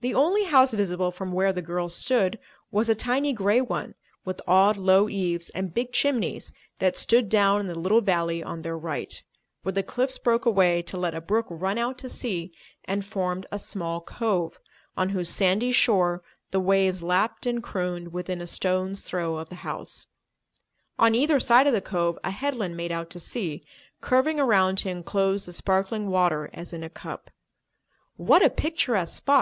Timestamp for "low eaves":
4.78-5.50